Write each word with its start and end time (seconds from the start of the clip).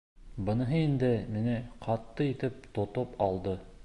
Быныһы 0.45 0.79
инде 0.85 1.11
мине 1.35 1.57
ҡаты 1.85 2.27
итеп 2.31 2.57
тотоп 2.79 3.15
алды. 3.27 3.55